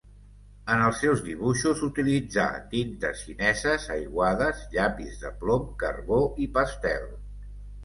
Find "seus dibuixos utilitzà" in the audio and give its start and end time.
1.01-2.45